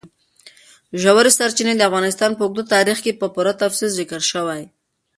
[1.01, 4.61] ژورې سرچینې د افغانستان په اوږده تاریخ کې په پوره تفصیل ذکر شوی.